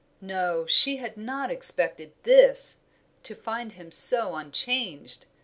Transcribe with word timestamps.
No, 0.19 0.65
she 0.65 0.97
had 0.97 1.15
not 1.15 1.51
expected 1.51 2.13
this! 2.23 2.77
to 3.21 3.35
find 3.35 3.73
him 3.73 3.91
so 3.91 4.33
unchanged. 4.33 5.27